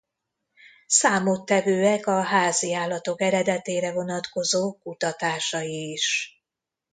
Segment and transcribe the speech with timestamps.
[0.87, 6.37] Számottevőek a háziállatok eredetére vonatkozó kutatásai is.